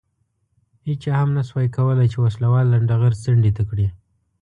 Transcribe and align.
هېچا 0.87 1.11
هم 1.19 1.29
نه 1.37 1.43
شوای 1.49 1.67
کولای 1.77 2.07
چې 2.13 2.17
وسله 2.23 2.47
وال 2.51 2.67
لنډه 2.73 2.95
غر 3.01 3.13
څنډې 3.23 3.51
ته 3.57 3.63
کړي. 3.69 3.87